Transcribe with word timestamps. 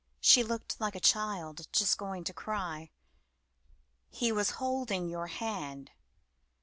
She 0.19 0.41
looked 0.43 0.81
like 0.81 0.95
a 0.95 0.99
child 0.99 1.67
just 1.71 1.99
going 1.99 2.23
to 2.23 2.33
cry. 2.33 2.89
"He 4.09 4.31
was 4.31 4.49
holding 4.57 5.07
your 5.09 5.27
hand." 5.27 5.91